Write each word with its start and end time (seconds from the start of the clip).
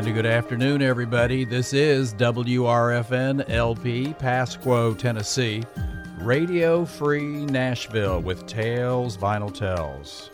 And 0.00 0.14
good 0.14 0.24
afternoon, 0.24 0.80
everybody. 0.80 1.44
This 1.44 1.74
is 1.74 2.14
WRFN 2.14 3.50
LP, 3.50 4.14
Pasquo, 4.14 4.96
Tennessee. 4.96 5.62
Radio 6.20 6.86
Free 6.86 7.44
Nashville 7.44 8.22
with 8.22 8.46
Tales 8.46 9.18
Vinyl 9.18 9.52
Tells. 9.52 10.30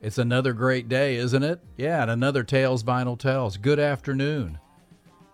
It's 0.00 0.16
another 0.16 0.54
great 0.54 0.88
day, 0.88 1.16
isn't 1.16 1.42
it? 1.42 1.60
Yeah, 1.76 2.00
and 2.00 2.10
another 2.10 2.42
Tales 2.42 2.82
Vinyl 2.82 3.18
Tells. 3.18 3.58
Good 3.58 3.78
afternoon. 3.78 4.58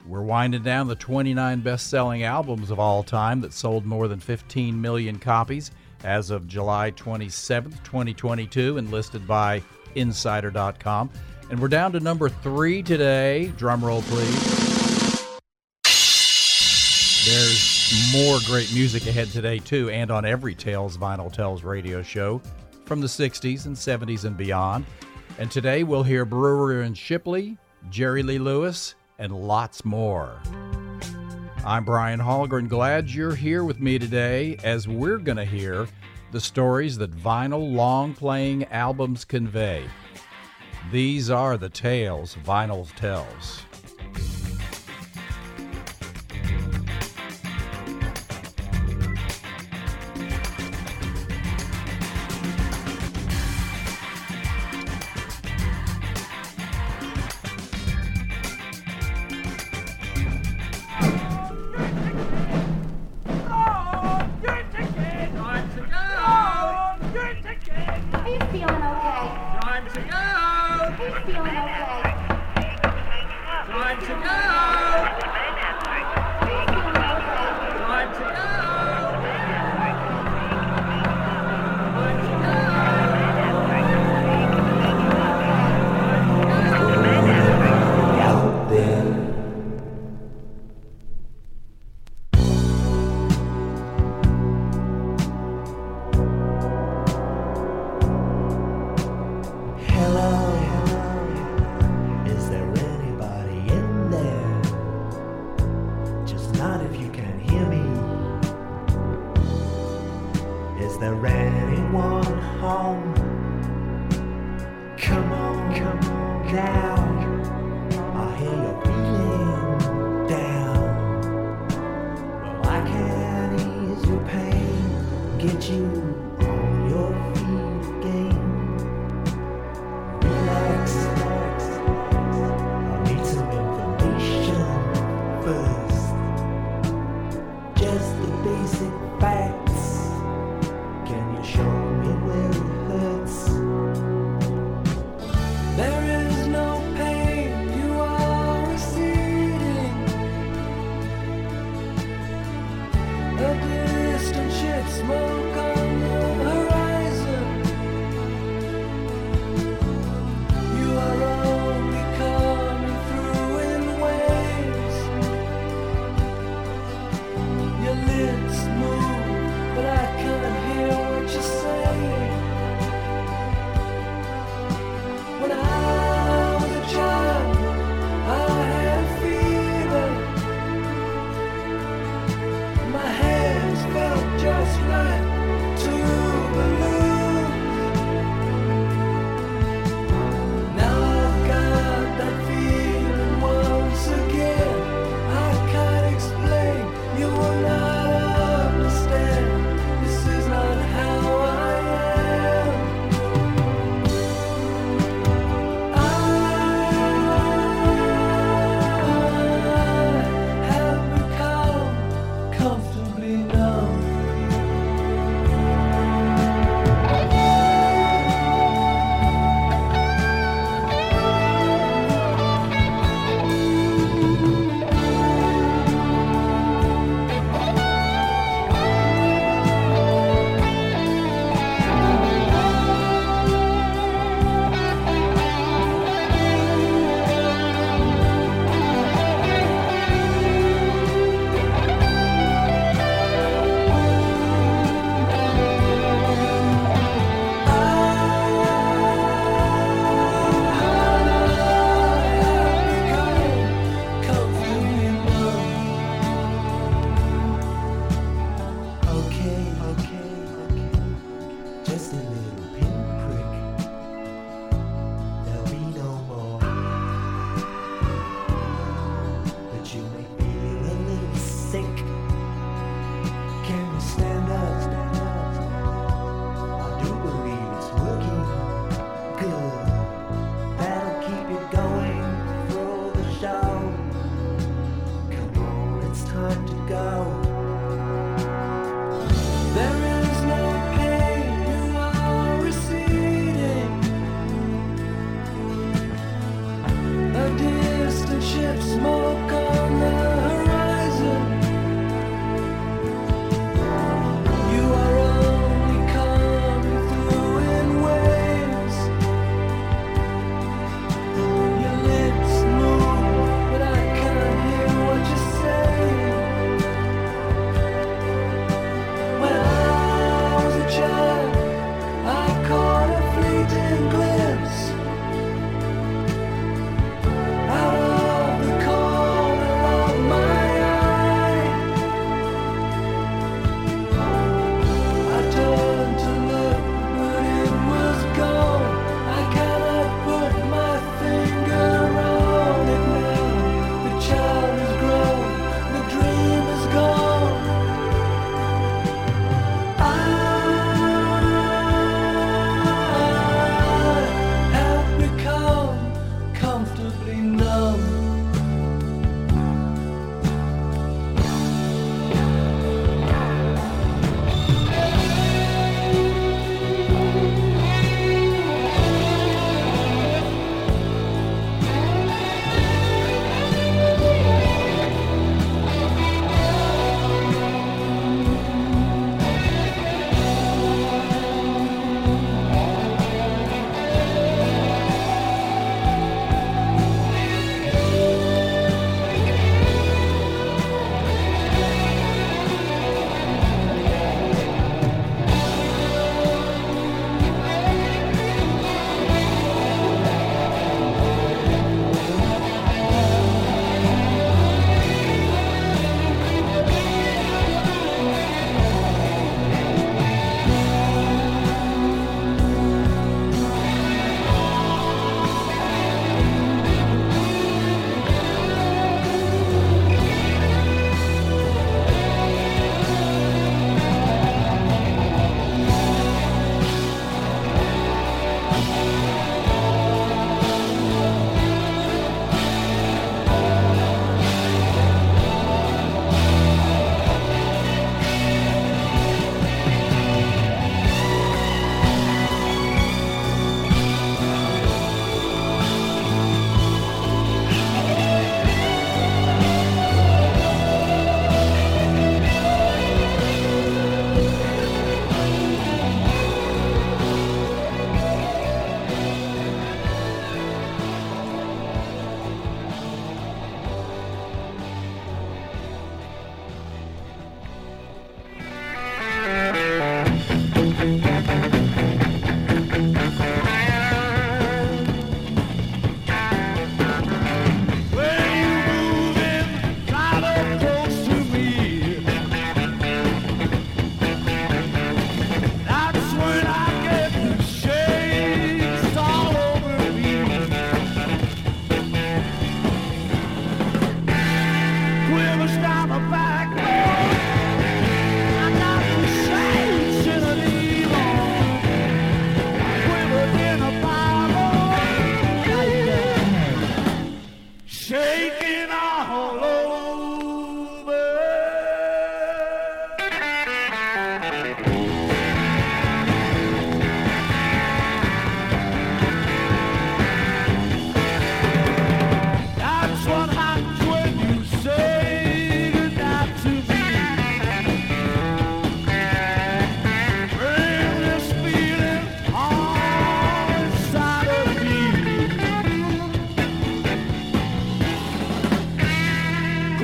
We're 0.09 0.23
winding 0.23 0.65
down 0.65 0.89
the 0.89 0.97
29 0.97 1.61
best 1.61 1.87
selling 1.87 2.25
albums 2.25 2.73
of 2.73 2.81
all 2.81 3.05
time 3.05 3.41
that 3.43 3.53
sold 3.53 3.87
more 3.87 4.09
than 4.09 4.19
15 4.19 4.81
million 4.81 5.21
copies 5.21 5.71
as 6.03 6.31
of 6.31 6.49
July 6.49 6.91
27, 6.91 7.71
2022, 7.85 8.77
and 8.77 8.91
listed 8.91 9.25
by 9.25 9.63
Insider.com. 9.95 11.11
And 11.51 11.59
we're 11.61 11.69
down 11.69 11.93
to 11.93 12.01
number 12.01 12.29
three 12.29 12.83
today. 12.83 13.53
Drum 13.57 13.83
roll, 13.83 14.03
please. 14.03 14.59
There's 17.25 18.13
more 18.13 18.39
great 18.45 18.73
music 18.75 19.07
ahead 19.07 19.29
today, 19.29 19.59
too, 19.59 19.89
and 19.89 20.11
on 20.11 20.27
every 20.27 20.55
Tales 20.55 20.99
Vinyl 20.99 21.33
Tells 21.33 21.65
radio 21.65 22.03
show 22.03 22.43
from 22.85 23.01
the 23.01 23.07
60s 23.07 23.65
and 23.65 23.75
70s 23.75 24.25
and 24.25 24.37
beyond. 24.37 24.85
And 25.39 25.51
today 25.51 25.85
we'll 25.85 26.03
hear 26.03 26.27
Brewer 26.27 26.83
and 26.83 26.97
Shipley, 26.97 27.57
Jerry 27.89 28.23
Lee 28.23 28.39
Lewis, 28.39 28.95
and 29.19 29.33
lots 29.33 29.87
more. 29.87 30.41
I'm 31.65 31.85
Brian 31.85 32.21
Holgren. 32.21 32.69
Glad 32.69 33.09
you're 33.09 33.35
here 33.35 33.65
with 33.65 33.81
me 33.81 33.99
today 33.99 34.59
as 34.65 34.87
we're 34.87 35.19
going 35.19 35.39
to 35.39 35.45
hear 35.45 35.87
the 36.31 36.41
stories 36.41 36.99
that 36.99 37.17
vinyl 37.17 37.73
long 37.75 38.15
playing 38.15 38.65
albums 38.67 39.25
convey. 39.25 39.85
These 40.91 41.29
are 41.29 41.59
the 41.59 41.69
tales 41.69 42.35
vinyl 42.47 42.89
tells. 42.97 43.68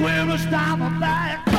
will 0.04 0.36
stop 0.36 0.80
a 0.80 1.00
fire. 1.00 1.53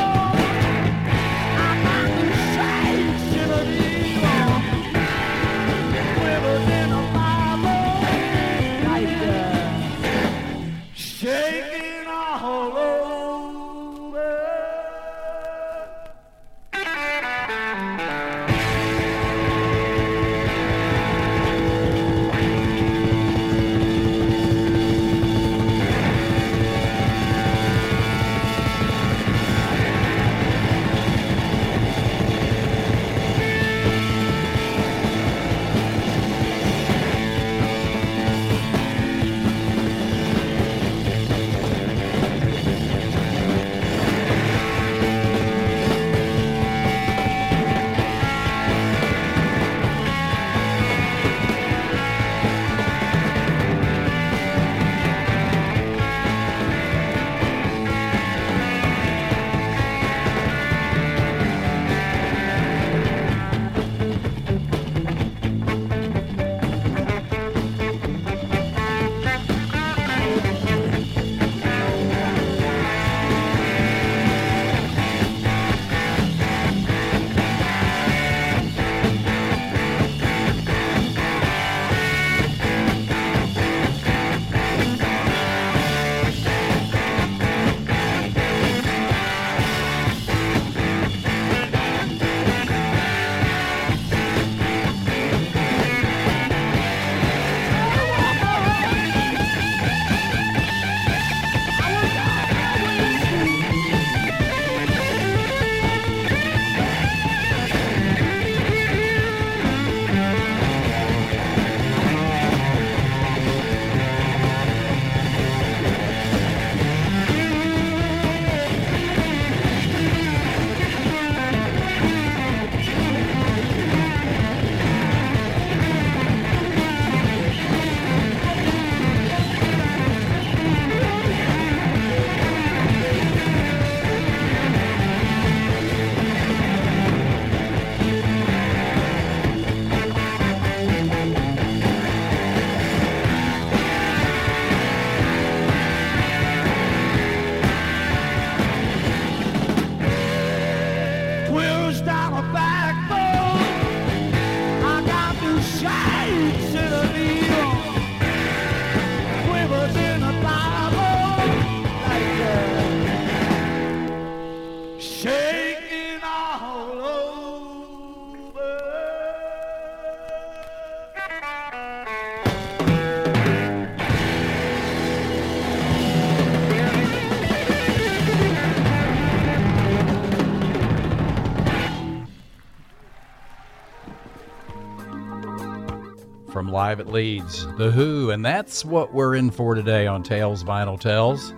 Live 186.85 186.99
at 186.99 187.11
Leeds, 187.11 187.65
The 187.77 187.89
Who, 187.89 188.29
and 188.29 188.45
that's 188.45 188.85
what 188.85 189.11
we're 189.11 189.33
in 189.33 189.49
for 189.49 189.73
today 189.73 190.05
on 190.05 190.21
Tales 190.21 190.63
Vinyl 190.63 190.99
Tells. 190.99 191.51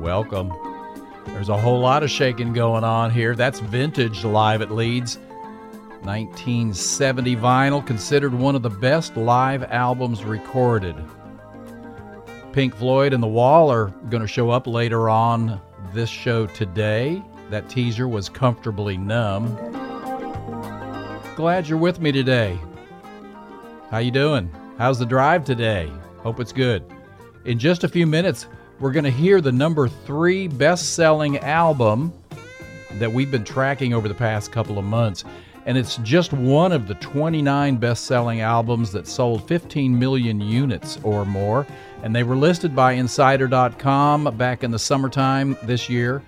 Welcome. 0.00 0.50
There's 1.26 1.50
a 1.50 1.56
whole 1.58 1.80
lot 1.80 2.02
of 2.02 2.10
shaking 2.10 2.54
going 2.54 2.82
on 2.82 3.10
here. 3.10 3.34
That's 3.34 3.60
vintage 3.60 4.24
live 4.24 4.62
at 4.62 4.70
Leeds. 4.70 5.18
1970 6.00 7.36
vinyl, 7.36 7.86
considered 7.86 8.32
one 8.32 8.54
of 8.56 8.62
the 8.62 8.70
best 8.70 9.18
live 9.18 9.62
albums 9.64 10.24
recorded. 10.24 10.96
Pink 12.52 12.74
Floyd 12.74 13.12
and 13.12 13.22
The 13.22 13.26
Wall 13.26 13.70
are 13.70 13.88
going 14.08 14.22
to 14.22 14.26
show 14.26 14.48
up 14.48 14.66
later 14.66 15.10
on 15.10 15.60
this 15.92 16.08
show 16.08 16.46
today. 16.46 17.22
That 17.50 17.68
teaser 17.68 18.08
was 18.08 18.30
comfortably 18.30 18.96
numb. 18.96 19.54
Glad 21.36 21.68
you're 21.68 21.76
with 21.76 22.00
me 22.00 22.12
today. 22.12 22.58
How 23.94 24.00
you 24.00 24.10
doing? 24.10 24.50
How's 24.76 24.98
the 24.98 25.06
drive 25.06 25.44
today? 25.44 25.88
Hope 26.18 26.40
it's 26.40 26.50
good. 26.50 26.82
In 27.44 27.60
just 27.60 27.84
a 27.84 27.88
few 27.88 28.08
minutes, 28.08 28.48
we're 28.80 28.90
going 28.90 29.04
to 29.04 29.10
hear 29.12 29.40
the 29.40 29.52
number 29.52 29.86
3 29.86 30.48
best-selling 30.48 31.38
album 31.38 32.12
that 32.94 33.12
we've 33.12 33.30
been 33.30 33.44
tracking 33.44 33.94
over 33.94 34.08
the 34.08 34.14
past 34.14 34.50
couple 34.50 34.80
of 34.80 34.84
months. 34.84 35.22
and 35.66 35.78
it's 35.78 35.98
just 35.98 36.32
one 36.32 36.72
of 36.72 36.88
the 36.88 36.94
29 36.94 37.76
best 37.76 38.06
selling 38.06 38.40
albums 38.40 38.90
that 38.90 39.06
sold 39.06 39.46
15 39.46 39.96
million 39.96 40.40
units 40.40 40.98
or 41.04 41.24
more. 41.24 41.64
And 42.02 42.12
they 42.12 42.24
were 42.24 42.34
listed 42.34 42.74
by 42.74 42.94
Insider.com 42.94 44.36
back 44.36 44.64
in 44.64 44.72
the 44.72 44.78
summertime 44.78 45.56
this 45.62 45.88
year. 45.88 46.20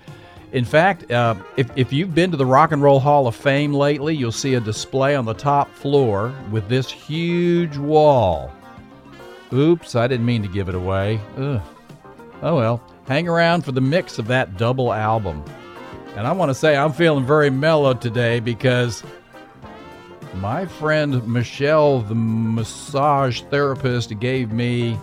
In 0.52 0.64
fact, 0.64 1.10
uh, 1.10 1.34
if, 1.56 1.70
if 1.76 1.92
you've 1.92 2.14
been 2.14 2.30
to 2.30 2.36
the 2.36 2.46
Rock 2.46 2.72
and 2.72 2.82
Roll 2.82 3.00
Hall 3.00 3.26
of 3.26 3.34
Fame 3.34 3.74
lately, 3.74 4.14
you'll 4.14 4.32
see 4.32 4.54
a 4.54 4.60
display 4.60 5.16
on 5.16 5.24
the 5.24 5.34
top 5.34 5.72
floor 5.74 6.34
with 6.50 6.68
this 6.68 6.90
huge 6.90 7.76
wall. 7.76 8.52
Oops, 9.52 9.94
I 9.94 10.06
didn't 10.06 10.26
mean 10.26 10.42
to 10.42 10.48
give 10.48 10.68
it 10.68 10.74
away. 10.74 11.20
Ugh. 11.36 11.60
Oh 12.42 12.56
well, 12.56 12.82
hang 13.06 13.28
around 13.28 13.64
for 13.64 13.72
the 13.72 13.80
mix 13.80 14.18
of 14.18 14.26
that 14.28 14.56
double 14.56 14.92
album. 14.92 15.44
And 16.16 16.26
I 16.26 16.32
want 16.32 16.50
to 16.50 16.54
say 16.54 16.76
I'm 16.76 16.92
feeling 16.92 17.26
very 17.26 17.50
mellow 17.50 17.94
today 17.94 18.40
because 18.40 19.02
my 20.36 20.66
friend 20.66 21.26
Michelle, 21.26 22.00
the 22.00 22.14
massage 22.14 23.42
therapist, 23.42 24.18
gave 24.18 24.52
me 24.52 24.98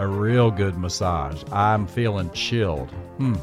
a 0.00 0.06
real 0.06 0.50
good 0.50 0.78
massage. 0.78 1.44
I'm 1.52 1.86
feeling 1.86 2.30
chilled. 2.30 2.90
Hmm. 3.18 3.36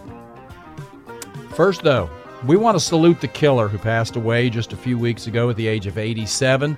First, 1.53 1.83
though, 1.83 2.09
we 2.47 2.57
want 2.57 2.75
to 2.75 2.79
salute 2.79 3.21
the 3.21 3.27
killer 3.27 3.67
who 3.67 3.77
passed 3.77 4.15
away 4.15 4.49
just 4.49 4.73
a 4.73 4.75
few 4.75 4.97
weeks 4.97 5.27
ago 5.27 5.51
at 5.51 5.55
the 5.55 5.67
age 5.67 5.85
of 5.85 5.99
87. 5.99 6.75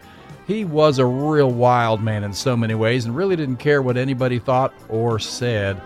He 0.48 0.66
was 0.66 1.00
a 1.00 1.06
real 1.06 1.52
wild 1.52 2.04
man 2.04 2.26
in 2.26 2.34
so 2.34 2.58
many 2.58 2.76
ways 2.76 3.06
and 3.06 3.16
really 3.16 3.38
didn't 3.38 3.58
care 3.58 3.82
what 3.82 3.96
anybody 3.96 4.38
thought 4.38 4.74
or 4.90 5.18
said. 5.18 5.82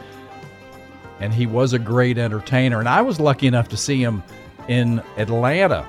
And 1.19 1.31
he 1.31 1.45
was 1.45 1.73
a 1.73 1.79
great 1.79 2.17
entertainer. 2.17 2.79
And 2.79 2.89
I 2.89 3.03
was 3.03 3.19
lucky 3.19 3.45
enough 3.45 3.69
to 3.69 3.77
see 3.77 4.01
him 4.01 4.23
in 4.67 5.03
Atlanta 5.17 5.85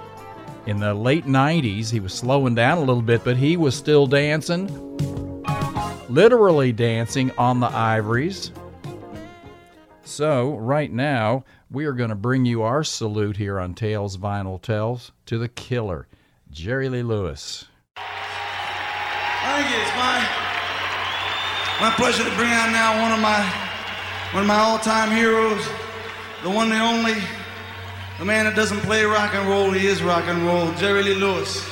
in 0.67 0.79
the 0.79 0.93
late 0.93 1.25
90s. 1.25 1.91
He 1.91 2.01
was 2.01 2.13
slowing 2.13 2.55
down 2.55 2.77
a 2.77 2.85
little 2.85 3.03
bit, 3.03 3.25
but 3.25 3.39
he 3.39 3.57
was 3.57 3.75
still 3.75 4.07
dancing, 4.07 4.69
literally 6.15 6.71
dancing 6.71 7.33
on 7.37 7.59
the 7.59 7.67
ivories. 7.67 8.53
So, 10.05 10.55
right 10.59 10.93
now, 10.93 11.45
we 11.73 11.87
are 11.87 11.93
going 11.93 12.11
to 12.11 12.15
bring 12.15 12.45
you 12.45 12.63
our 12.63 12.85
salute 12.85 13.37
here 13.37 13.59
on 13.59 13.75
Tales 13.75 14.17
Vinyl 14.17 14.63
Tells 14.63 15.11
to 15.27 15.39
the 15.39 15.49
killer, 15.49 16.07
Jerry 16.53 16.89
Lee 16.89 17.03
Lewis. 17.03 17.65
Thank 17.97 19.71
you. 19.71 19.77
It's 19.77 19.97
my 19.97 20.25
my 21.81 21.91
pleasure 21.97 22.23
to 22.23 22.37
bring 22.37 22.53
out 22.53 22.71
now 22.71 23.03
one 23.03 23.11
of 23.13 23.19
my 23.21 23.43
one 24.33 24.43
of 24.43 24.47
my 24.47 24.57
all-time 24.57 25.11
heroes, 25.11 25.67
the 26.45 26.51
one, 26.51 26.69
the 26.69 26.79
only, 26.79 27.15
the 28.21 28.25
man 28.25 28.45
that 28.45 28.55
doesn't 28.55 28.81
play 28.81 29.05
rock 29.05 29.35
and 29.35 29.49
roll, 29.49 29.73
he 29.73 29.87
is 29.87 30.03
rock 30.03 30.25
and 30.27 30.47
roll, 30.47 30.73
Jerry 30.75 31.03
Lee 31.03 31.15
Lewis. 31.15 31.65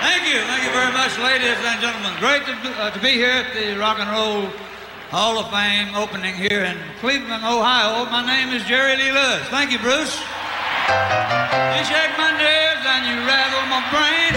Thank 0.00 0.28
you, 0.28 0.40
thank 0.44 0.62
you 0.64 0.72
very 0.76 0.92
much, 0.92 1.16
ladies 1.18 1.56
and 1.64 1.80
gentlemen. 1.80 2.12
Great 2.20 2.44
to, 2.44 2.52
uh, 2.76 2.90
to 2.90 3.00
be 3.00 3.16
here 3.16 3.44
at 3.44 3.54
the 3.54 3.78
Rock 3.80 3.98
and 3.98 4.10
Roll 4.10 4.50
Hall 5.08 5.38
of 5.38 5.48
Fame 5.50 5.94
opening 5.94 6.34
here 6.34 6.64
in 6.64 6.76
Cleveland, 7.00 7.44
Ohio. 7.44 8.04
My 8.10 8.20
name 8.20 8.52
is 8.52 8.62
Jerry 8.64 8.96
Lee 8.96 9.12
Lewis. 9.12 9.46
Thank 9.48 9.72
you, 9.72 9.78
Bruce. 9.78 10.20
You 10.86 11.82
shake 11.88 12.12
my 12.20 12.30
nerves 12.36 12.84
and 12.84 13.02
you 13.08 13.16
rattle 13.24 13.64
my 13.72 13.80
brain. 13.88 14.32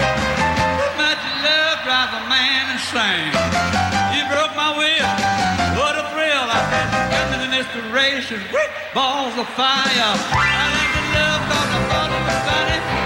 Much 0.96 1.22
love 1.44 1.78
drives 1.84 2.14
a 2.16 2.22
man 2.32 2.64
insane. 2.74 3.30
You 4.16 4.24
broke 4.32 4.56
my 4.56 4.72
will. 4.72 5.12
What 5.76 5.94
a 6.00 6.08
thrill. 6.16 6.46
I 6.48 6.60
said, 6.72 6.88
come 7.12 7.40
in 7.44 7.52
inspiration. 7.52 8.40
Balls 8.94 9.36
of 9.36 9.48
fire. 9.52 10.12
I 10.32 10.64
like 10.72 10.92
the 10.96 11.04
love 11.14 11.42
cause 11.52 11.68
I 11.68 11.80
thought 11.92 12.10
it 12.10 12.22
was 12.24 12.40
funny. 12.48 12.99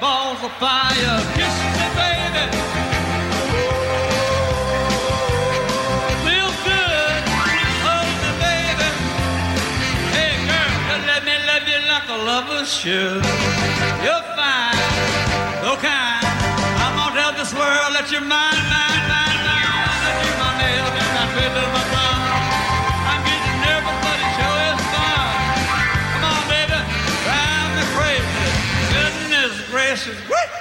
Balls 0.00 0.42
of 0.42 0.52
fire. 0.58 1.20
Kiss 1.36 1.54
me, 1.78 1.86
baby. 1.96 2.44
Good. 6.64 7.22
Hold 7.86 8.16
me, 8.22 8.30
baby. 8.42 8.88
Hey, 10.16 10.34
girl, 10.48 11.00
let 11.06 11.22
me 11.24 11.34
love 11.46 11.66
you 11.68 11.80
like 11.92 12.08
a 12.08 12.18
lover 12.28 12.64
should. 12.64 13.24
You're 14.04 14.24
fine, 14.34 14.76
so 15.62 15.76
kind. 15.76 16.26
I'm 16.82 16.94
gonna 16.96 17.14
tell 17.14 17.32
this 17.32 17.52
world 17.54 17.92
that 17.96 18.08
you're 18.10 18.20
mine, 18.20 18.73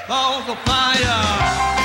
gracious, 0.08 0.48
balls 0.48 0.58
fire. 0.66 1.83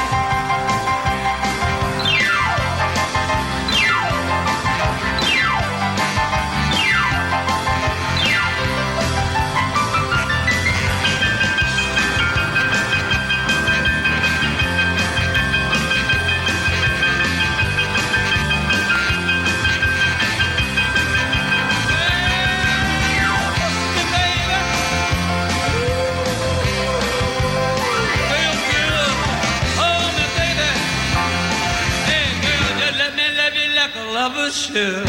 Should. 34.58 35.06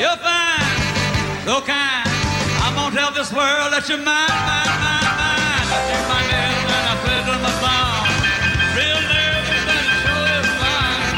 You're 0.00 0.16
fine, 0.24 0.80
so 1.44 1.60
kind. 1.60 2.08
I'm 2.64 2.74
gonna 2.74 2.96
tell 2.96 3.12
this 3.12 3.30
world 3.30 3.76
that 3.76 3.84
you're 3.88 4.00
mine, 4.00 4.36
mine, 4.48 4.76
mine, 4.80 5.12
mine. 5.20 5.68
I 5.68 5.78
do 5.84 5.96
my 6.08 6.22
nails 6.32 6.72
and 6.72 6.84
I 6.88 6.94
play 7.04 7.20
to 7.28 7.34
my 7.44 7.52
song. 7.60 8.08
Real 8.72 9.00
nervous, 9.04 9.68
it 9.68 9.84
sure 10.00 10.28
is 10.40 10.48
fine. 10.56 11.12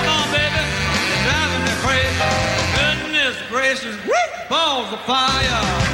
Come 0.00 0.16
on, 0.16 0.26
baby, 0.32 0.64
you're 1.12 1.24
driving 1.28 1.62
me 1.68 1.74
crazy. 1.84 2.24
Goodness 2.72 3.36
gracious, 3.52 3.96
woo, 4.08 4.28
balls 4.48 4.88
of 4.88 5.00
fire. 5.04 5.87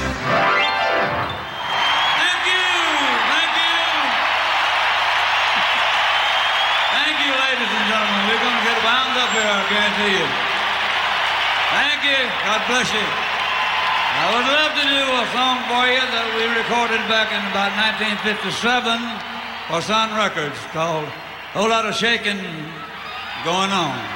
God 12.45 12.61
bless 12.69 12.93
you. 12.93 13.01
I 13.01 14.25
would 14.37 14.45
love 14.45 14.73
to 14.77 14.85
do 14.85 15.01
a 15.01 15.25
song 15.33 15.65
for 15.65 15.89
you 15.89 16.05
that 16.13 16.29
we 16.37 16.45
recorded 16.61 17.01
back 17.09 17.33
in 17.33 17.41
about 17.49 17.73
1957 17.97 19.01
for 19.67 19.81
Sun 19.81 20.13
Records 20.13 20.61
called 20.77 21.09
Whole 21.57 21.71
Lot 21.71 21.87
of 21.87 21.95
Shaking 21.95 22.37
Going 23.49 23.73
On. 23.73 24.14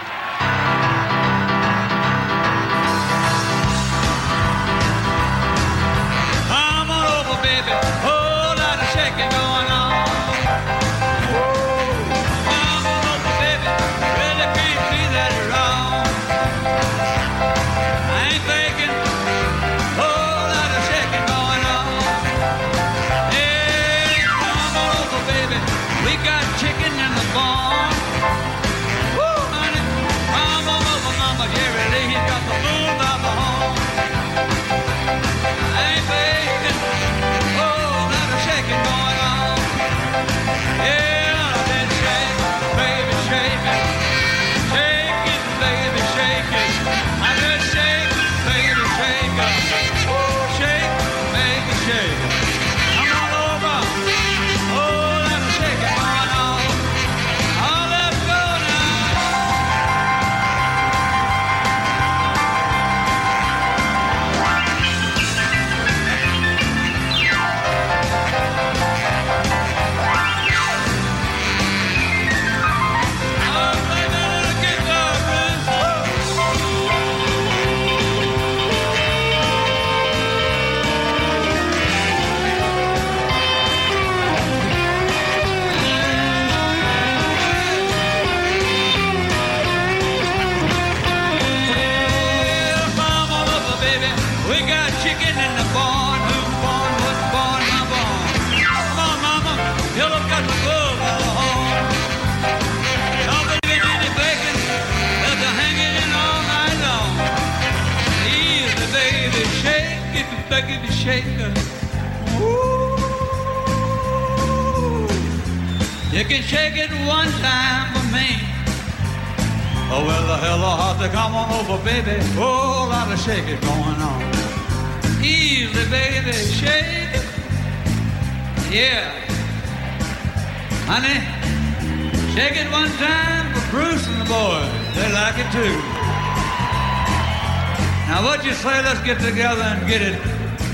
Get 139.14 139.20
together 139.20 139.62
and 139.62 139.88
get 139.88 140.02
it 140.02 140.18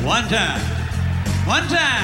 one 0.05 0.27
time. 0.27 0.61
One 1.47 1.63
time. 1.69 2.04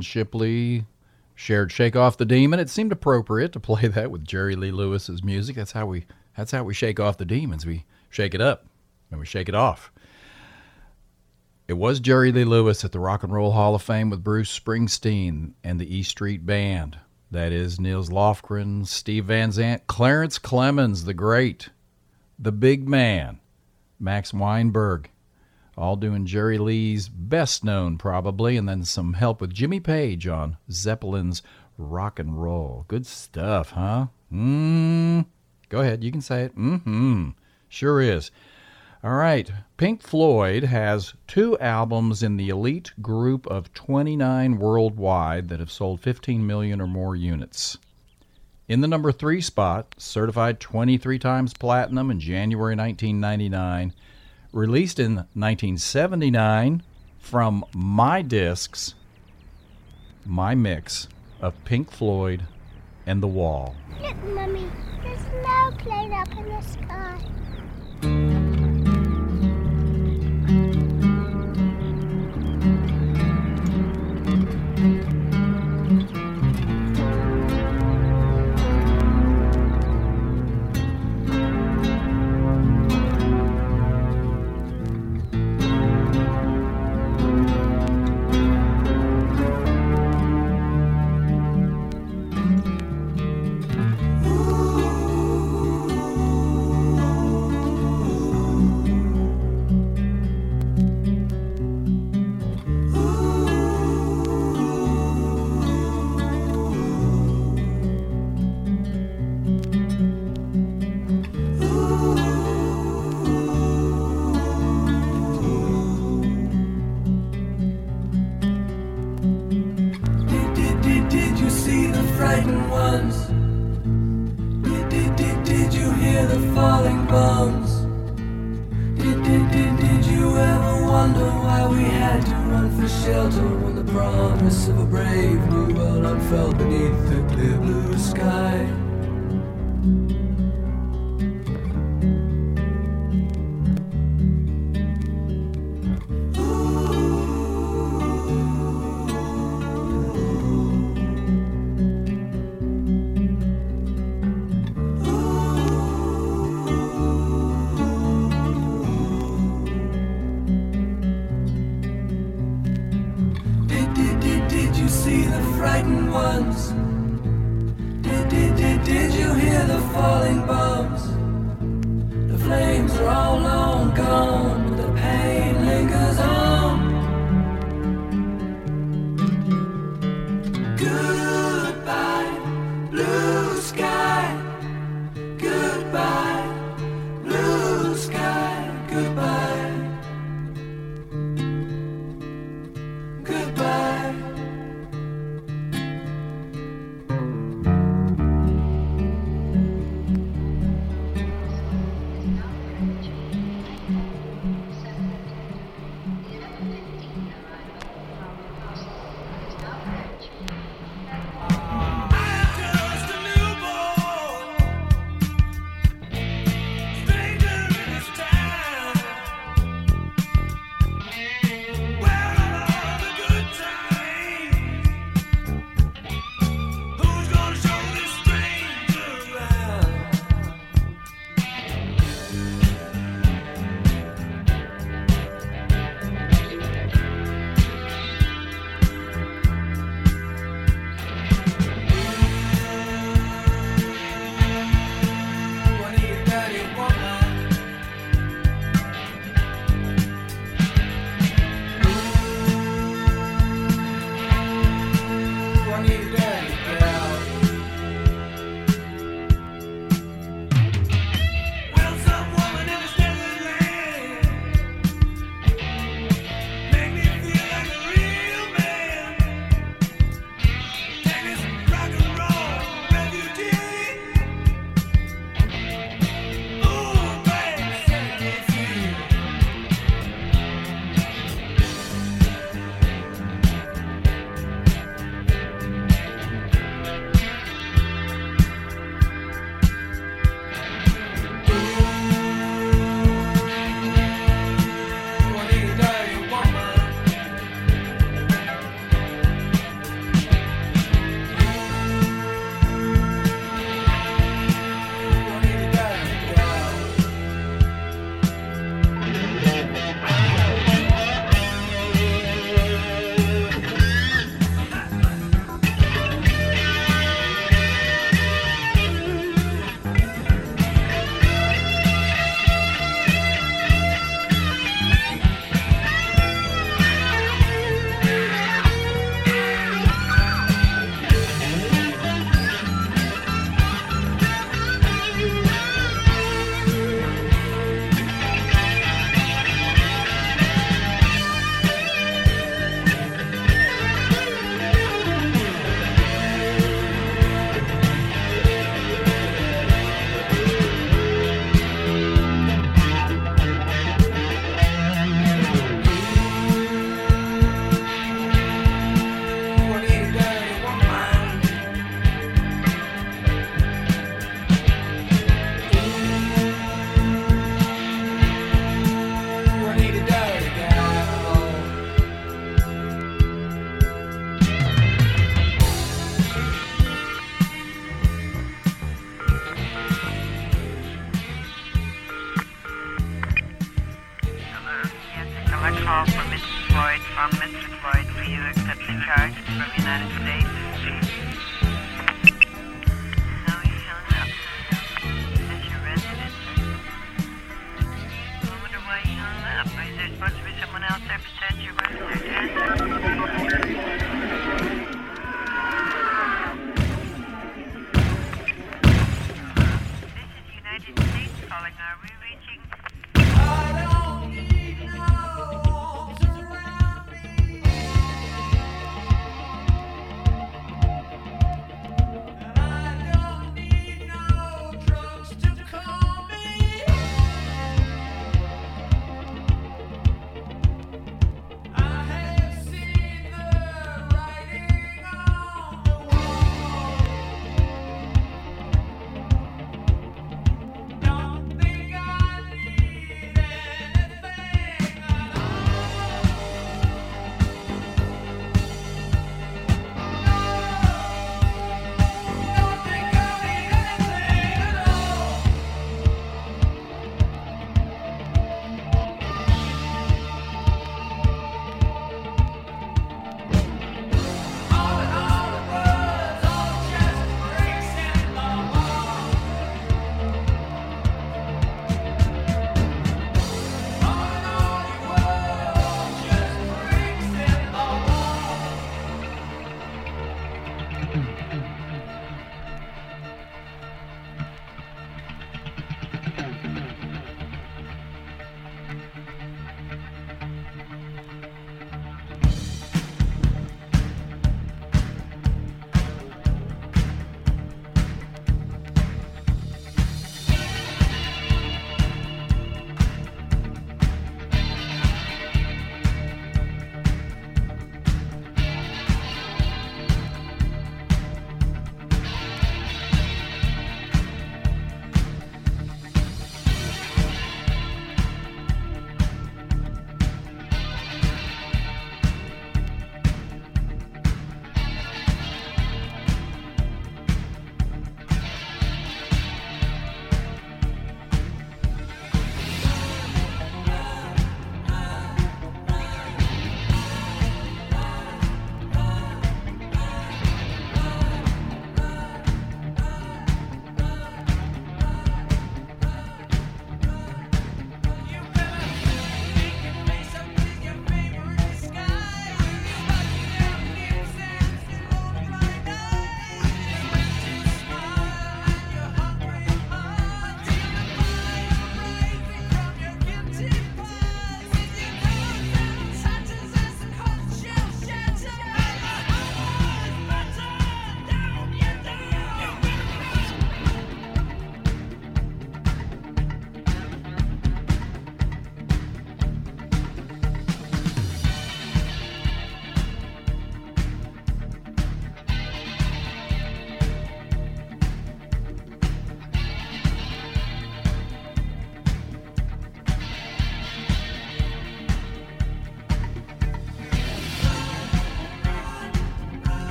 Shipley 0.00 0.86
shared 1.34 1.72
"Shake 1.72 1.96
Off 1.96 2.16
the 2.16 2.24
Demon." 2.24 2.60
It 2.60 2.70
seemed 2.70 2.92
appropriate 2.92 3.52
to 3.52 3.60
play 3.60 3.88
that 3.88 4.10
with 4.10 4.24
Jerry 4.24 4.56
Lee 4.56 4.70
Lewis's 4.70 5.22
music. 5.22 5.56
That's 5.56 5.72
how 5.72 5.86
we 5.86 6.06
that's 6.36 6.52
how 6.52 6.62
we 6.62 6.74
shake 6.74 7.00
off 7.00 7.18
the 7.18 7.24
demons. 7.24 7.66
We 7.66 7.84
shake 8.10 8.34
it 8.34 8.40
up 8.40 8.66
and 9.10 9.18
we 9.18 9.26
shake 9.26 9.48
it 9.48 9.54
off. 9.54 9.90
It 11.66 11.76
was 11.76 12.00
Jerry 12.00 12.32
Lee 12.32 12.44
Lewis 12.44 12.84
at 12.84 12.92
the 12.92 13.00
Rock 13.00 13.22
and 13.24 13.32
Roll 13.32 13.52
Hall 13.52 13.74
of 13.74 13.82
Fame 13.82 14.08
with 14.08 14.24
Bruce 14.24 14.56
Springsteen 14.58 15.52
and 15.62 15.78
the 15.78 15.96
E 15.96 16.02
Street 16.02 16.46
Band. 16.46 16.98
That 17.30 17.52
is 17.52 17.78
Nils 17.78 18.08
Lofgren, 18.08 18.86
Steve 18.86 19.26
Van 19.26 19.52
Zandt, 19.52 19.86
Clarence 19.86 20.38
Clemons 20.38 21.04
the 21.04 21.12
great, 21.12 21.68
the 22.38 22.52
big 22.52 22.88
man, 22.88 23.40
Max 24.00 24.32
Weinberg, 24.32 25.10
all 25.78 25.96
doing 25.96 26.26
Jerry 26.26 26.58
Lee's 26.58 27.08
best 27.08 27.64
known, 27.64 27.98
probably, 27.98 28.56
and 28.56 28.68
then 28.68 28.84
some 28.84 29.14
help 29.14 29.40
with 29.40 29.54
Jimmy 29.54 29.78
Page 29.80 30.26
on 30.26 30.56
Zeppelin's 30.70 31.42
rock 31.78 32.18
and 32.18 32.42
roll. 32.42 32.84
Good 32.88 33.06
stuff, 33.06 33.70
huh? 33.70 34.06
Mmm. 34.32 35.24
Go 35.68 35.80
ahead, 35.80 36.02
you 36.02 36.10
can 36.10 36.20
say 36.20 36.42
it. 36.42 36.56
Mm-hmm. 36.56 37.30
Sure 37.68 38.00
is. 38.00 38.30
All 39.04 39.14
right. 39.14 39.50
Pink 39.76 40.02
Floyd 40.02 40.64
has 40.64 41.14
two 41.28 41.56
albums 41.58 42.22
in 42.22 42.36
the 42.36 42.48
elite 42.48 42.92
group 43.00 43.46
of 43.46 43.72
29 43.74 44.58
worldwide 44.58 45.48
that 45.48 45.60
have 45.60 45.70
sold 45.70 46.00
15 46.00 46.44
million 46.44 46.80
or 46.80 46.88
more 46.88 47.14
units. 47.14 47.78
In 48.66 48.80
the 48.80 48.88
number 48.88 49.12
three 49.12 49.40
spot, 49.40 49.94
certified 49.98 50.58
23 50.58 51.18
times 51.18 51.54
platinum 51.54 52.10
in 52.10 52.18
January 52.18 52.74
1999, 52.74 53.94
released 54.52 54.98
in 54.98 55.16
1979 55.34 56.82
from 57.18 57.64
my 57.74 58.22
discs, 58.22 58.94
my 60.24 60.54
mix 60.54 61.08
of 61.40 61.54
Pink 61.64 61.90
Floyd 61.90 62.44
and 63.06 63.22
The 63.22 63.26
Wall. 63.26 63.74
Look, 64.00 64.16
Mummy, 64.24 64.70
there's 65.02 65.24
no 65.42 65.72
plane 65.78 66.12
up 66.12 66.30
in 66.36 66.48
the 66.48 66.60
sky. 66.62 68.37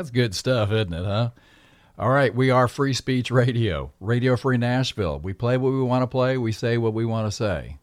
That's 0.00 0.10
good 0.10 0.34
stuff, 0.34 0.72
isn't 0.72 0.94
it, 0.94 1.04
huh? 1.04 1.28
All 1.98 2.08
right, 2.08 2.34
we 2.34 2.50
are 2.50 2.68
Free 2.68 2.94
Speech 2.94 3.30
Radio, 3.30 3.92
Radio 4.00 4.34
Free 4.34 4.56
Nashville. 4.56 5.18
We 5.18 5.34
play 5.34 5.58
what 5.58 5.74
we 5.74 5.82
want 5.82 6.04
to 6.04 6.06
play, 6.06 6.38
we 6.38 6.52
say 6.52 6.78
what 6.78 6.94
we 6.94 7.04
want 7.04 7.26
to 7.26 7.30
say. 7.30 7.76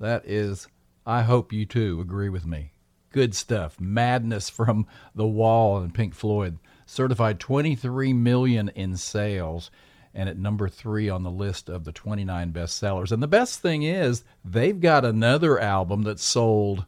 That 0.00 0.26
is, 0.26 0.66
I 1.06 1.22
hope 1.22 1.52
you 1.52 1.64
too 1.64 2.00
agree 2.00 2.30
with 2.30 2.46
me. 2.46 2.72
Good 3.12 3.32
stuff. 3.32 3.78
Madness 3.78 4.50
from 4.50 4.88
The 5.14 5.28
Wall 5.28 5.78
and 5.78 5.94
Pink 5.94 6.16
Floyd. 6.16 6.58
Certified 6.84 7.38
23 7.38 8.12
million 8.12 8.68
in 8.70 8.96
sales 8.96 9.70
and 10.12 10.28
at 10.28 10.36
number 10.36 10.68
three 10.68 11.08
on 11.08 11.22
the 11.22 11.30
list 11.30 11.68
of 11.68 11.84
the 11.84 11.92
29 11.92 12.50
best 12.50 12.76
sellers. 12.76 13.12
And 13.12 13.22
the 13.22 13.28
best 13.28 13.60
thing 13.60 13.84
is, 13.84 14.24
they've 14.44 14.80
got 14.80 15.04
another 15.04 15.60
album 15.60 16.02
that 16.02 16.18
sold 16.18 16.86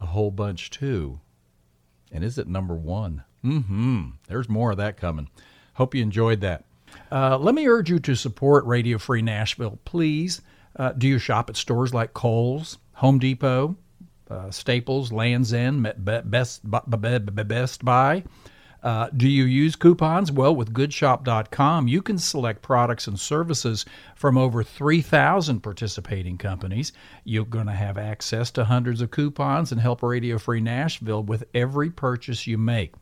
a 0.00 0.06
whole 0.06 0.32
bunch 0.32 0.70
too. 0.70 1.20
And 2.16 2.24
is 2.24 2.38
it 2.38 2.48
number 2.48 2.74
one? 2.74 3.24
Mm-hmm. 3.44 4.04
There's 4.26 4.48
more 4.48 4.70
of 4.70 4.78
that 4.78 4.96
coming. 4.96 5.28
Hope 5.74 5.94
you 5.94 6.02
enjoyed 6.02 6.40
that. 6.40 6.64
Uh, 7.12 7.36
let 7.36 7.54
me 7.54 7.68
urge 7.68 7.90
you 7.90 7.98
to 7.98 8.14
support 8.14 8.64
Radio 8.64 8.96
Free 8.96 9.20
Nashville. 9.20 9.78
Please 9.84 10.40
uh, 10.76 10.92
do 10.92 11.06
you 11.06 11.18
shop 11.18 11.50
at 11.50 11.56
stores 11.56 11.92
like 11.92 12.14
Kohl's, 12.14 12.78
Home 12.94 13.18
Depot, 13.18 13.76
uh, 14.30 14.50
Staples, 14.50 15.12
Land's 15.12 15.52
End, 15.52 15.92
Best, 15.98 16.62
Best 16.64 17.84
Buy? 17.84 18.24
Uh, 18.86 19.10
do 19.16 19.28
you 19.28 19.42
use 19.42 19.74
coupons? 19.74 20.30
Well, 20.30 20.54
with 20.54 20.72
goodshop.com, 20.72 21.88
you 21.88 22.00
can 22.00 22.18
select 22.18 22.62
products 22.62 23.08
and 23.08 23.18
services 23.18 23.84
from 24.14 24.38
over 24.38 24.62
3,000 24.62 25.58
participating 25.58 26.38
companies. 26.38 26.92
You're 27.24 27.46
going 27.46 27.66
to 27.66 27.72
have 27.72 27.98
access 27.98 28.52
to 28.52 28.64
hundreds 28.64 29.00
of 29.00 29.10
coupons 29.10 29.72
and 29.72 29.80
help 29.80 30.04
Radio 30.04 30.38
Free 30.38 30.60
Nashville 30.60 31.24
with 31.24 31.42
every 31.52 31.90
purchase 31.90 32.46
you 32.46 32.58
make. 32.58 32.94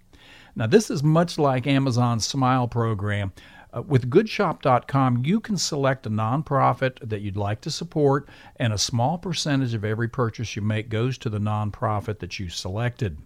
Now, 0.57 0.69
this 0.69 0.89
is 0.89 1.03
much 1.03 1.39
like 1.39 1.67
Amazon's 1.67 2.27
Smile 2.27 2.67
program. 2.67 3.35
Uh, 3.71 3.83
with 3.83 4.09
goodshop.com, 4.09 5.27
you 5.27 5.39
can 5.39 5.59
select 5.59 6.07
a 6.07 6.11
nonprofit 6.11 7.07
that 7.07 7.21
you'd 7.21 7.37
like 7.37 7.61
to 7.61 7.71
support, 7.71 8.27
and 8.57 8.73
a 8.73 8.79
small 8.79 9.19
percentage 9.19 9.75
of 9.75 9.85
every 9.85 10.09
purchase 10.09 10.57
you 10.57 10.63
make 10.63 10.89
goes 10.89 11.19
to 11.19 11.29
the 11.29 11.39
nonprofit 11.39 12.21
that 12.21 12.39
you 12.39 12.49
selected. 12.49 13.19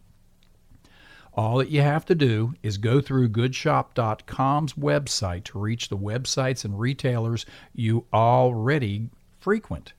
All 1.39 1.59
that 1.59 1.71
you 1.71 1.83
have 1.83 2.05
to 2.07 2.17
do 2.17 2.55
is 2.65 2.79
go 2.79 3.01
through 3.01 3.29
goodshop.com's 3.29 4.73
website 4.73 5.45
to 5.45 5.61
reach 5.61 5.89
the 5.89 5.97
websites 5.97 6.65
and 6.65 6.81
retailers 6.81 7.47
you 7.73 8.07
already 8.13 9.11
frequent. 9.39 9.93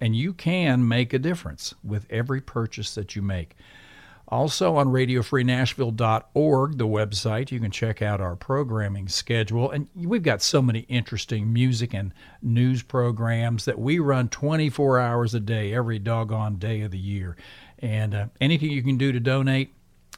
And 0.00 0.16
you 0.16 0.32
can 0.32 0.88
make 0.88 1.12
a 1.12 1.18
difference 1.18 1.74
with 1.84 2.06
every 2.08 2.40
purchase 2.40 2.94
that 2.94 3.14
you 3.14 3.20
make. 3.20 3.54
Also 4.28 4.76
on 4.76 4.88
radiofreenashville.org, 4.88 6.78
the 6.78 6.86
website, 6.86 7.52
you 7.52 7.60
can 7.60 7.70
check 7.70 8.00
out 8.00 8.22
our 8.22 8.34
programming 8.34 9.08
schedule. 9.08 9.70
And 9.70 9.88
we've 9.94 10.22
got 10.22 10.40
so 10.40 10.62
many 10.62 10.80
interesting 10.88 11.52
music 11.52 11.92
and 11.92 12.14
news 12.40 12.82
programs 12.82 13.66
that 13.66 13.78
we 13.78 13.98
run 13.98 14.30
24 14.30 15.00
hours 15.00 15.34
a 15.34 15.40
day, 15.40 15.74
every 15.74 15.98
doggone 15.98 16.56
day 16.56 16.80
of 16.80 16.92
the 16.92 16.98
year. 16.98 17.36
And 17.78 18.14
uh, 18.14 18.26
anything 18.40 18.70
you 18.70 18.82
can 18.82 18.96
do 18.96 19.12
to 19.12 19.20
donate, 19.20 19.74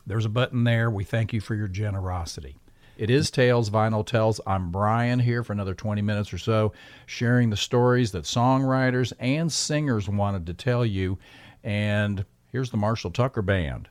there's 0.06 0.24
a 0.24 0.30
button 0.30 0.64
there. 0.64 0.90
We 0.90 1.04
thank 1.04 1.32
you 1.32 1.40
for 1.40 1.54
your 1.54 1.68
generosity. 1.68 2.56
It 2.96 3.08
is 3.08 3.30
Tales 3.30 3.70
Vinyl 3.70 4.04
Tells. 4.04 4.40
I'm 4.46 4.70
Brian 4.70 5.20
here 5.20 5.42
for 5.42 5.54
another 5.54 5.74
20 5.74 6.02
minutes 6.02 6.32
or 6.34 6.38
so, 6.38 6.72
sharing 7.06 7.48
the 7.48 7.56
stories 7.56 8.12
that 8.12 8.24
songwriters 8.24 9.12
and 9.18 9.50
singers 9.50 10.08
wanted 10.08 10.46
to 10.46 10.54
tell 10.54 10.84
you. 10.84 11.18
And 11.64 12.24
here's 12.52 12.70
the 12.70 12.76
Marshall 12.76 13.10
Tucker 13.10 13.42
Band. 13.42 13.88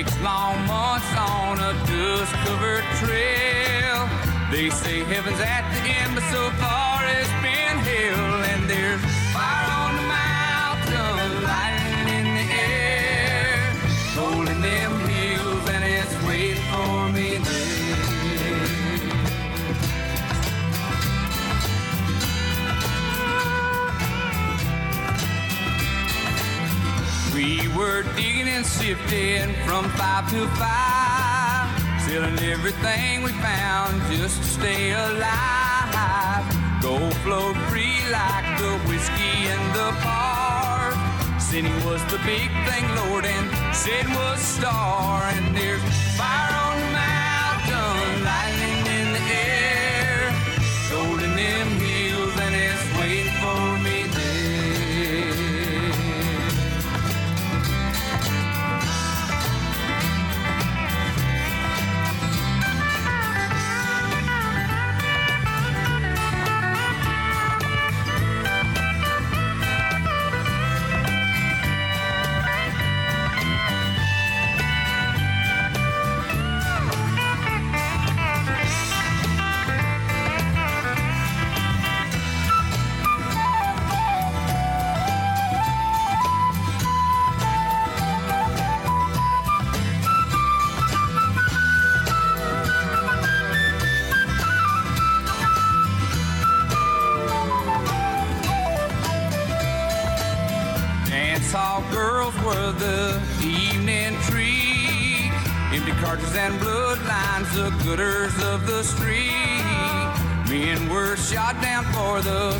Six 0.00 0.18
long 0.22 0.56
months 0.66 1.12
on 1.14 1.58
a 1.58 1.74
dust 1.84 2.32
covered 2.46 2.84
trail. 3.04 4.08
They 4.50 4.70
say 4.70 5.04
heaven's 5.04 5.40
at 5.40 5.68
the 5.74 5.90
end, 5.90 6.14
but 6.14 6.24
so 6.32 6.48
far 6.56 7.04
is 7.04 7.28
been 28.60 28.68
shifting 28.68 29.54
from 29.64 29.88
five 29.90 30.28
to 30.30 30.46
five, 30.60 31.68
selling 32.02 32.38
everything 32.40 33.22
we 33.22 33.32
found 33.32 34.00
just 34.12 34.36
to 34.42 34.48
stay 34.48 34.92
alive. 34.92 36.44
Go 36.82 37.10
flow 37.22 37.54
free 37.68 38.00
like 38.10 38.58
the 38.58 38.72
whiskey 38.88 39.36
in 39.54 39.62
the 39.72 39.90
bar. 40.02 40.92
Sinning 41.38 41.84
was 41.86 42.02
the 42.06 42.18
big 42.24 42.50
thing, 42.66 42.84
Lord, 42.96 43.24
and 43.24 43.74
sin 43.74 44.06
was 44.12 44.40
star, 44.40 45.22
and 45.22 45.56
there's 45.56 45.82
fire. 46.18 46.49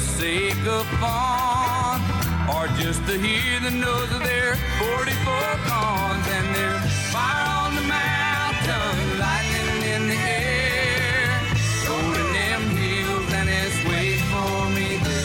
sake 0.01 0.67
of 0.67 0.87
fun, 1.01 2.01
or 2.55 2.67
just 2.79 3.05
to 3.07 3.19
hear 3.19 3.61
the 3.61 3.71
nose 3.71 4.11
of 4.13 4.23
their 4.23 4.57
44 4.79 5.59
guns 5.69 6.27
and 6.37 6.55
their 6.55 6.79
fire 7.13 7.47
on 7.65 7.75
the 7.77 7.83
mountain, 7.83 9.19
lightning 9.19 9.83
in 9.95 10.03
the 10.09 10.17
air, 10.17 11.41
rolling 11.89 12.33
them 12.33 12.63
hills 12.77 13.33
and 13.33 13.49
it's 13.49 13.79
waiting 13.89 14.27
for 14.33 14.71
me 14.77 14.89
there. 15.05 15.21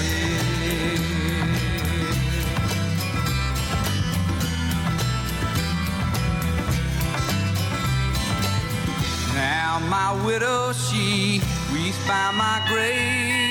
Now 9.33 9.79
my 9.89 10.09
widow, 10.25 10.73
she 10.73 11.41
weeps 11.73 11.99
by 12.07 12.31
my 12.31 12.61
grave. 12.67 13.44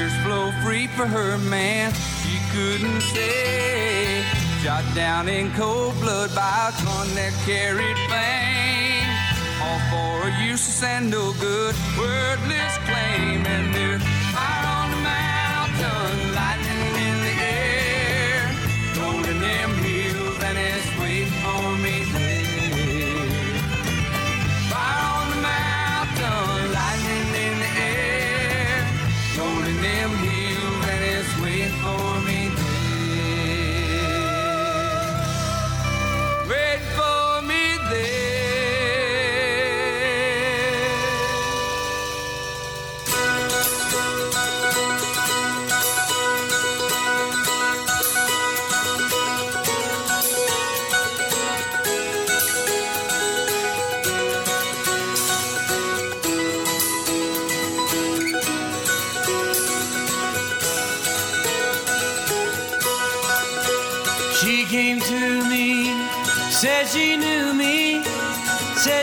Tears 0.00 0.16
flow 0.24 0.50
free 0.62 0.86
for 0.86 1.04
her 1.04 1.36
man, 1.36 1.92
she 1.92 2.38
couldn't 2.54 3.02
stay. 3.02 4.24
Shot 4.62 4.82
down 4.94 5.28
in 5.28 5.52
cold 5.52 5.92
blood 6.00 6.34
by 6.34 6.72
a 6.72 6.84
gun 6.84 7.08
that 7.16 7.34
carried 7.44 7.98
flame. 8.08 9.04
All 9.60 9.78
for 9.92 10.28
a 10.28 10.42
useless 10.42 10.82
and 10.82 11.10
no 11.10 11.34
good, 11.34 11.74
wordless 11.98 12.78
claim. 12.88 13.44
And 13.44 13.74
there's 13.74 14.02
fire 14.32 14.66
on 14.80 14.90
the 14.90 15.00
mountain, 15.04 16.29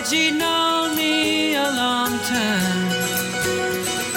she'd 0.10 0.36
known 0.36 0.95
me 0.95 1.55
a 1.55 1.70
long 1.72 2.18
time. 2.20 2.88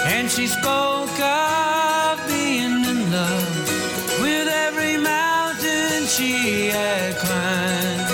And 0.07 0.30
she 0.30 0.47
spoke 0.47 1.18
of 1.18 2.28
being 2.28 2.84
in 2.93 3.11
love 3.11 4.20
with 4.20 4.47
every 4.49 4.97
mountain 4.99 6.07
she 6.07 6.68
had 6.68 7.16
climbed. 7.16 8.09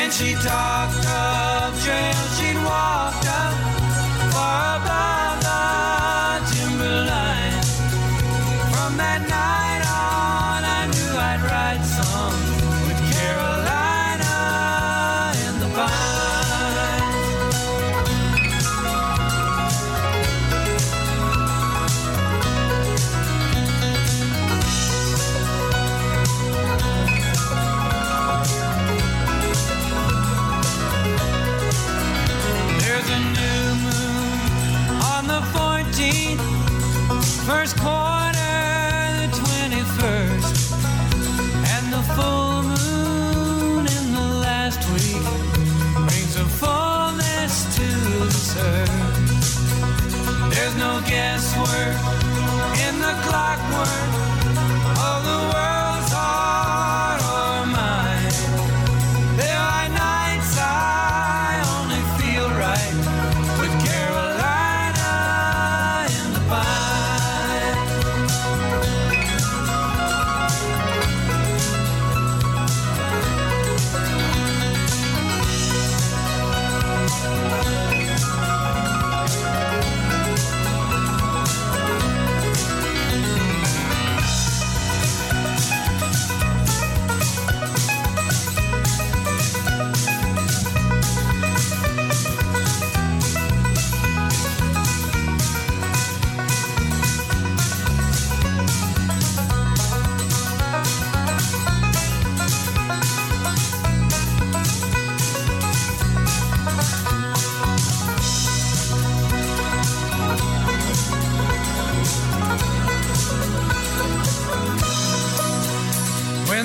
And 0.00 0.12
she 0.12 0.34
talked 0.34 1.06
of 1.06 1.80
trails 1.84 2.40
she'd 2.40 2.56
walked 2.64 3.26
up 3.26 3.69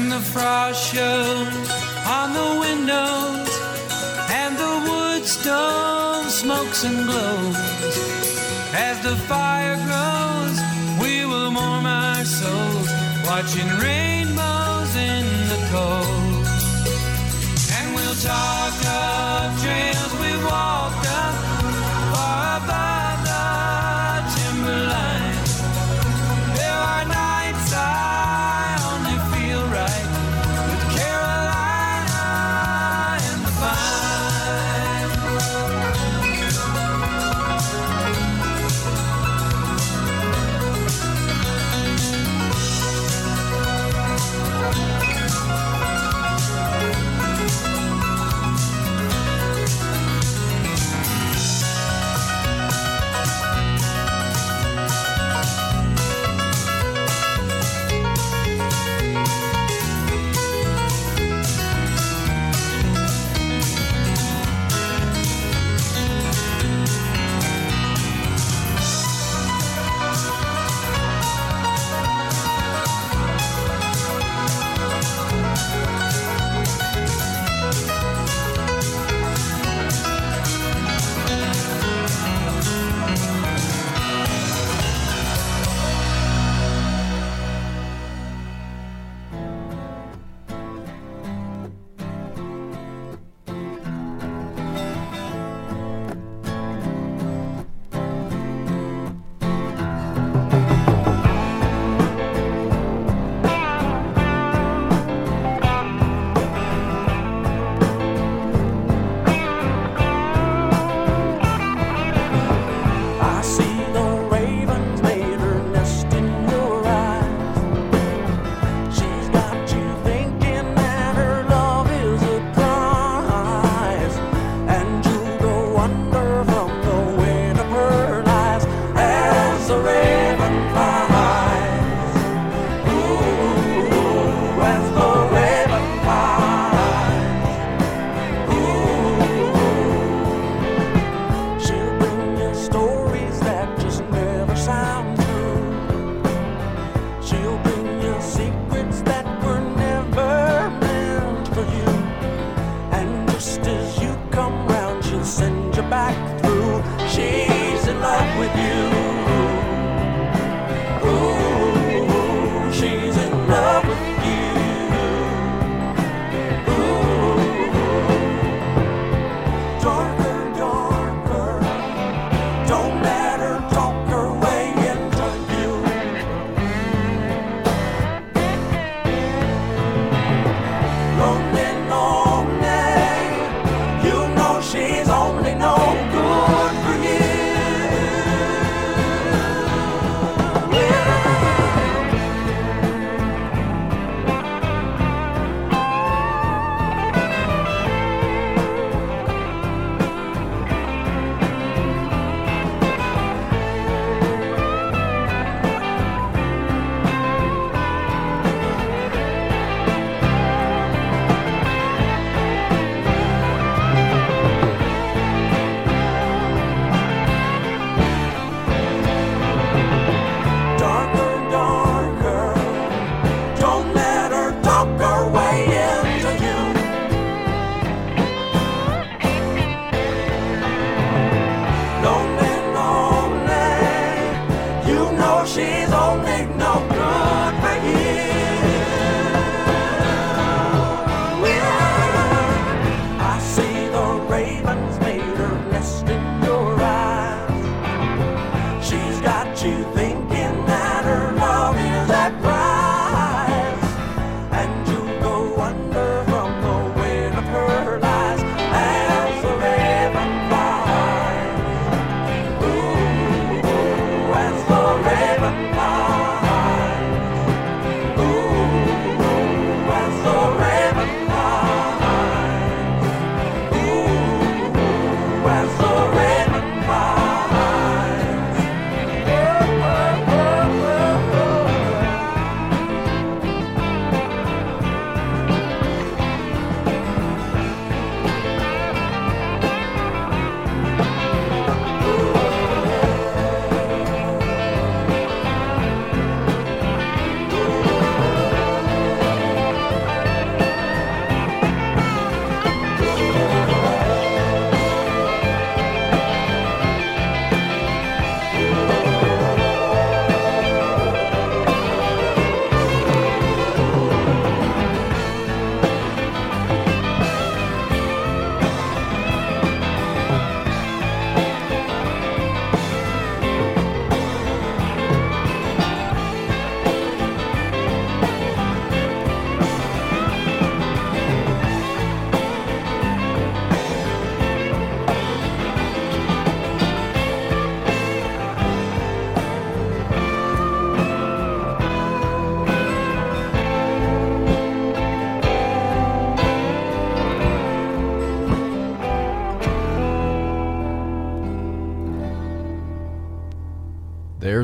When 0.05 0.21
the 0.21 0.29
frost 0.33 0.93
shows 0.93 1.71
on 2.05 2.33
the 2.39 2.59
windows 2.59 3.49
and 4.29 4.55
the 4.55 4.73
wood 4.87 5.25
stove 5.25 6.29
smokes 6.29 6.83
and 6.83 7.07
glows, 7.07 7.57
as 8.75 9.01
the 9.01 9.15
fire 9.25 9.77
grows, 9.87 10.57
we 11.01 11.25
will 11.25 11.51
warm 11.51 11.87
our 11.87 12.23
souls, 12.23 12.89
watching 13.25 13.67
rainbows 13.81 14.95
in 14.95 15.24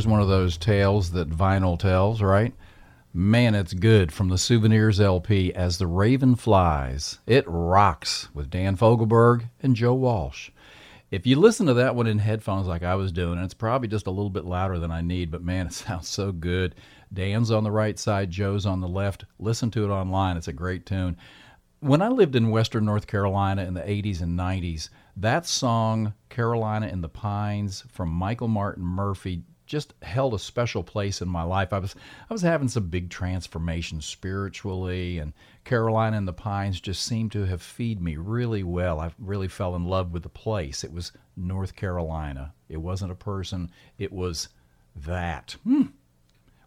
One 0.08 0.22
of 0.22 0.28
those 0.28 0.58
tales 0.58 1.12
that 1.12 1.30
vinyl 1.30 1.78
tells, 1.78 2.22
right? 2.22 2.54
Man, 3.14 3.56
it's 3.56 3.74
good 3.74 4.12
from 4.12 4.30
the 4.30 4.38
Souvenirs 4.38 5.02
LP 5.02 5.54
as 5.54 5.78
the 5.78 5.88
Raven 5.88 6.36
Flies. 6.36 7.20
It 7.28 7.44
rocks 7.46 8.30
with 8.34 8.50
Dan 8.50 8.78
Fogelberg 8.78 9.50
and 9.62 9.76
Joe 9.76 9.94
Walsh. 9.94 10.50
If 11.12 11.28
you 11.28 11.38
listen 11.38 11.66
to 11.66 11.74
that 11.74 11.94
one 11.94 12.08
in 12.08 12.20
headphones 12.20 12.68
like 12.68 12.84
I 12.84 12.96
was 12.96 13.12
doing, 13.12 13.38
it's 13.40 13.54
probably 13.54 13.90
just 13.90 14.08
a 14.08 14.12
little 14.12 14.30
bit 14.30 14.46
louder 14.46 14.80
than 14.80 14.92
I 14.92 15.02
need, 15.02 15.30
but 15.30 15.44
man, 15.44 15.68
it 15.68 15.74
sounds 15.74 16.08
so 16.08 16.32
good. 16.32 16.74
Dan's 17.12 17.52
on 17.52 17.66
the 17.66 17.72
right 17.72 18.00
side, 18.00 18.32
Joe's 18.32 18.66
on 18.66 18.80
the 18.80 18.88
left. 18.88 19.26
Listen 19.38 19.70
to 19.72 19.84
it 19.84 19.90
online, 19.90 20.38
it's 20.38 20.48
a 20.48 20.54
great 20.54 20.86
tune. 20.86 21.18
When 21.82 22.02
I 22.02 22.08
lived 22.08 22.38
in 22.38 22.50
Western 22.50 22.86
North 22.86 23.08
Carolina 23.08 23.66
in 23.66 23.74
the 23.74 23.82
80s 23.82 24.22
and 24.22 24.40
90s, 24.40 24.88
that 25.18 25.46
song, 25.46 26.14
Carolina 26.30 26.88
in 26.88 27.02
the 27.02 27.10
Pines, 27.10 27.84
from 27.90 28.10
Michael 28.10 28.48
Martin 28.48 28.86
Murphey, 28.86 29.44
just 29.72 29.94
held 30.02 30.34
a 30.34 30.40
special 30.40 30.84
place 30.84 31.22
in 31.22 31.30
my 31.30 31.44
life. 31.44 31.72
I 31.72 31.80
was 31.80 31.96
I 32.30 32.34
was 32.34 32.42
having 32.42 32.68
some 32.68 32.90
big 32.90 33.10
transformations 33.10 34.06
spiritually 34.06 35.18
and 35.18 35.32
Carolina 35.64 36.18
in 36.18 36.26
the 36.26 36.34
Pines 36.34 36.82
just 36.82 37.04
seemed 37.04 37.32
to 37.32 37.46
have 37.46 37.62
feed 37.62 38.02
me 38.02 38.18
really 38.18 38.64
well. 38.64 39.00
I 39.00 39.14
really 39.18 39.48
fell 39.48 39.74
in 39.78 39.86
love 39.86 40.12
with 40.12 40.24
the 40.24 40.30
place. 40.30 40.84
It 40.84 40.92
was 40.92 41.14
North 41.38 41.74
Carolina. 41.74 42.54
It 42.68 42.82
wasn't 42.82 43.14
a 43.14 43.16
person, 43.16 43.72
it 43.98 44.12
was 44.12 44.50
that. 44.94 45.56
Hmm. 45.64 45.84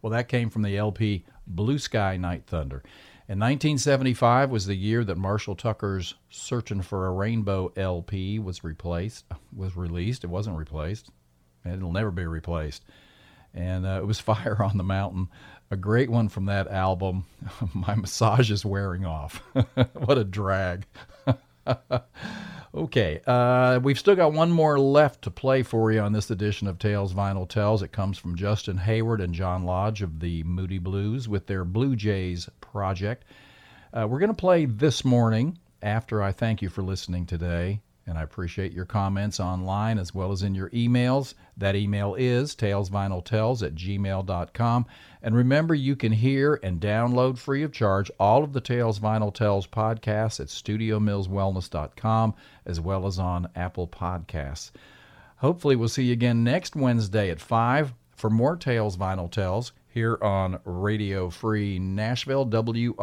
Well, 0.01 0.11
that 0.13 0.29
came 0.29 0.49
from 0.49 0.63
the 0.63 0.79
LP 0.79 1.27
Blue 1.47 1.79
Sky 1.79 2.17
Night 2.17 2.45
Thunder. 2.47 2.83
And 3.29 3.39
1975 3.39 4.51
was 4.51 4.65
the 4.65 4.75
year 4.75 5.05
that 5.05 5.19
Marshall 5.19 5.57
Tucker's 5.57 6.15
Searching 6.31 6.81
for 6.81 7.07
a 7.07 7.11
Rainbow 7.11 7.71
LP 7.77 8.39
was 8.39 8.65
replaced, 8.65 9.27
was 9.55 9.77
released. 9.77 10.25
It 10.25 10.29
wasn't 10.29 10.57
replaced. 10.57 11.11
It'll 11.65 11.93
never 11.93 12.11
be 12.11 12.27
replaced. 12.27 12.85
And 13.55 13.87
uh, 13.87 14.01
it 14.03 14.07
was 14.07 14.21
Fire 14.21 14.63
on 14.63 14.77
the 14.77 14.85
Mountain, 14.85 15.29
a 15.71 15.77
great 15.77 16.11
one 16.11 16.29
from 16.29 16.47
that 16.47 16.69
album. 16.69 17.25
My 17.75 17.95
massage 17.95 18.51
is 18.51 18.65
wearing 18.65 19.05
off. 19.05 19.37
what 19.95 20.19
a 20.19 20.25
drag. 20.25 20.87
okay, 22.75 23.21
uh, 23.27 23.81
we've 23.83 23.99
still 23.99 24.17
got 24.17 24.33
one 24.33 24.51
more 24.51 24.79
left 24.79 25.23
to 25.23 25.31
play 25.31 25.63
for 25.63 25.91
you 25.91 26.01
on 26.01 26.13
this 26.13 26.31
edition 26.31 26.67
of 26.69 26.79
Tales 26.79 27.15
Vinyl 27.15 27.49
Tells. 27.49 27.83
It 27.83 27.93
comes 27.93 28.19
from 28.19 28.37
Justin 28.37 28.79
Hayward 28.79 29.21
and 29.21 29.35
John 29.35 29.65
Lodge 29.65 30.03
of 30.03 30.21
the 30.21 30.43
Moody 30.43 30.79
Blues 30.79 31.29
with 31.29 31.47
their 31.47 31.65
Blue 31.65 31.97
Jays 31.97 32.49
project. 32.61 33.25
Uh, 33.93 34.07
we're 34.09 34.19
going 34.19 34.29
to 34.29 34.35
play 34.35 34.67
this 34.67 35.05
morning 35.05 35.59
after 35.81 36.23
I 36.23 36.33
thank 36.33 36.61
you 36.61 36.69
for 36.69 36.83
listening 36.83 37.27
today 37.27 37.81
and 38.07 38.19
I 38.19 38.23
appreciate 38.23 38.73
your 38.73 38.85
comments 38.85 39.41
online 39.41 39.99
as 39.99 40.15
well 40.15 40.31
as 40.31 40.43
in 40.43 40.55
your 40.55 40.69
emails. 40.71 41.35
That 41.57 41.75
email 41.75 42.15
is 42.15 42.55
talesvinyltales 42.55 43.63
at 43.67 43.75
gmail.com. 43.75 44.87
And 45.23 45.35
remember, 45.35 45.75
you 45.75 45.97
can 45.97 46.13
hear 46.13 46.61
and 46.63 46.81
download 46.81 47.39
free 47.39 47.63
of 47.63 47.73
charge 47.73 48.11
all 48.21 48.45
of 48.45 48.53
the 48.53 48.61
Tales 48.61 49.01
Vinyl 49.01 49.33
Tells 49.33 49.67
podcasts 49.67 50.39
at 50.39 50.49
studiomillswellness.com 50.49 52.35
as 52.67 52.81
well 52.81 53.07
as 53.07 53.19
on 53.19 53.49
Apple 53.57 53.89
Podcasts. 53.89 54.71
Hopefully, 55.37 55.77
we'll 55.77 55.89
see 55.89 56.05
you 56.05 56.13
again 56.13 56.45
next 56.45 56.77
Wednesday 56.77 57.31
at 57.31 57.41
5 57.41 57.95
for 58.17 58.31
more 58.31 58.57
Tales 58.57 58.97
Vinyl 58.97 59.31
Tells 59.31 59.73
here 59.89 60.19
on 60.21 60.59
Radio 60.65 61.31
Free 61.31 61.79
Nashville, 61.79 62.45
WRFNLP, 62.47 62.99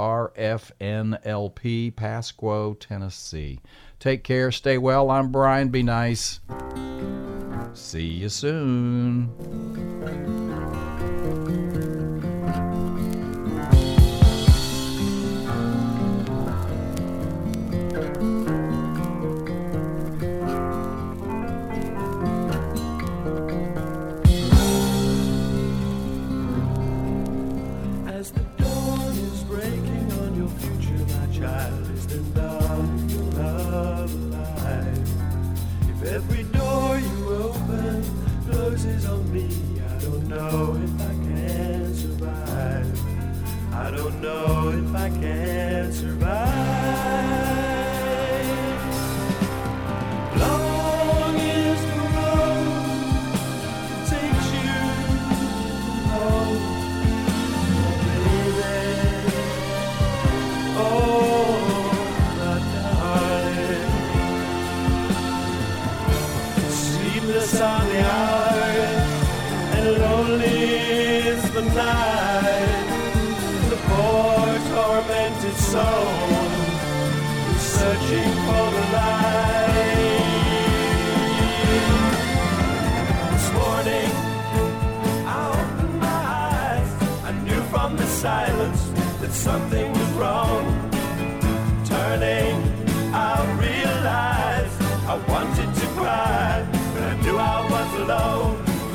Pasco, 1.95 2.73
Tennessee. 2.73 3.59
Take 4.01 4.23
care, 4.23 4.51
stay 4.51 4.79
well. 4.79 5.11
I'm 5.11 5.31
Brian. 5.31 5.69
Be 5.69 5.83
nice. 5.83 6.39
See 7.75 8.01
you 8.01 8.29
soon. 8.29 9.29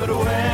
away. 0.09 0.46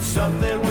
something 0.00 0.69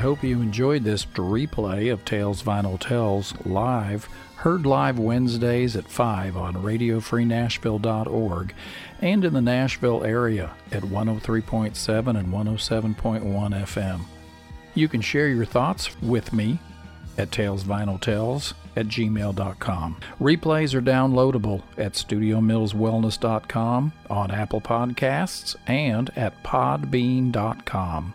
hope 0.00 0.24
you 0.24 0.40
enjoyed 0.40 0.84
this 0.84 1.04
replay 1.06 1.92
of 1.92 2.04
Tales 2.04 2.42
Vinyl 2.42 2.78
Tells 2.78 3.34
live, 3.44 4.08
heard 4.36 4.66
live 4.66 4.98
Wednesdays 4.98 5.76
at 5.76 5.88
5 5.88 6.36
on 6.36 6.54
RadioFreeNashville.org 6.54 8.54
and 9.00 9.24
in 9.24 9.32
the 9.32 9.40
Nashville 9.40 10.04
area 10.04 10.50
at 10.72 10.82
103.7 10.82 12.18
and 12.18 12.28
107.1 12.28 12.94
FM. 12.94 14.00
You 14.74 14.88
can 14.88 15.00
share 15.00 15.28
your 15.28 15.44
thoughts 15.44 16.00
with 16.00 16.32
me 16.32 16.58
at 17.18 17.30
talesvinyltells 17.30 18.54
at 18.76 18.86
gmail.com. 18.86 19.96
Replays 20.20 20.74
are 20.74 20.82
downloadable 20.82 21.62
at 21.76 21.94
studiomillswellness.com, 21.94 23.92
on 24.08 24.30
Apple 24.30 24.60
Podcasts, 24.60 25.56
and 25.66 26.10
at 26.16 26.40
podbean.com. 26.42 28.14